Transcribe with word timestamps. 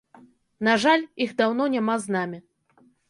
На 0.67 0.73
жаль, 0.85 1.03
іх 1.25 1.35
даўно 1.41 1.63
няма 1.75 1.95
з 2.07 2.17
намі. 2.17 2.39